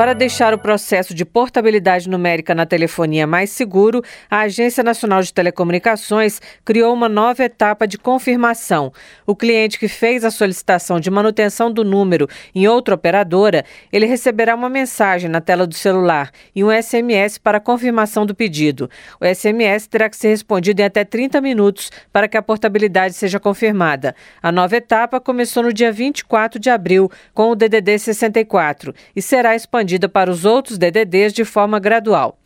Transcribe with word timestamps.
Para 0.00 0.14
deixar 0.14 0.54
o 0.54 0.58
processo 0.58 1.12
de 1.12 1.26
portabilidade 1.26 2.08
numérica 2.08 2.54
na 2.54 2.64
telefonia 2.64 3.26
mais 3.26 3.50
seguro, 3.50 4.02
a 4.30 4.40
Agência 4.40 4.82
Nacional 4.82 5.20
de 5.20 5.30
Telecomunicações 5.30 6.40
criou 6.64 6.94
uma 6.94 7.06
nova 7.06 7.44
etapa 7.44 7.86
de 7.86 7.98
confirmação. 7.98 8.90
O 9.26 9.36
cliente 9.36 9.78
que 9.78 9.88
fez 9.88 10.24
a 10.24 10.30
solicitação 10.30 10.98
de 10.98 11.10
manutenção 11.10 11.70
do 11.70 11.84
número 11.84 12.26
em 12.54 12.66
outra 12.66 12.94
operadora, 12.94 13.62
ele 13.92 14.06
receberá 14.06 14.54
uma 14.54 14.70
mensagem 14.70 15.28
na 15.28 15.38
tela 15.38 15.66
do 15.66 15.74
celular 15.74 16.30
e 16.56 16.64
um 16.64 16.70
SMS 16.72 17.36
para 17.36 17.60
confirmação 17.60 18.24
do 18.24 18.34
pedido. 18.34 18.88
O 19.20 19.26
SMS 19.26 19.86
terá 19.86 20.08
que 20.08 20.16
ser 20.16 20.28
respondido 20.28 20.80
em 20.80 20.86
até 20.86 21.04
30 21.04 21.42
minutos 21.42 21.90
para 22.10 22.26
que 22.26 22.38
a 22.38 22.42
portabilidade 22.42 23.12
seja 23.12 23.38
confirmada. 23.38 24.16
A 24.42 24.50
nova 24.50 24.76
etapa 24.76 25.20
começou 25.20 25.62
no 25.62 25.74
dia 25.74 25.92
24 25.92 26.58
de 26.58 26.70
abril 26.70 27.10
com 27.34 27.50
o 27.50 27.54
DDD 27.54 27.98
64 27.98 28.94
e 29.14 29.20
será 29.20 29.54
expandida 29.54 29.89
expandida 29.90 30.08
para 30.08 30.30
os 30.30 30.44
outros 30.44 30.78
DDDs 30.78 31.32
de 31.32 31.44
forma 31.44 31.78
gradual. 31.80 32.38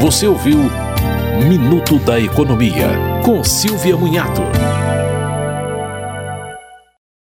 Você 0.00 0.26
ouviu 0.26 0.58
Minuto 1.46 1.98
da 1.98 2.18
Economia, 2.18 2.88
com 3.22 3.44
Silvia 3.44 3.96
Munhato. 3.96 4.40